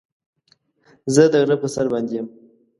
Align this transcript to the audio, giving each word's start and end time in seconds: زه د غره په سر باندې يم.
زه 1.13 1.23
د 1.31 1.33
غره 1.41 1.55
په 1.61 1.67
سر 1.73 1.85
باندې 1.93 2.13
يم. 2.19 2.27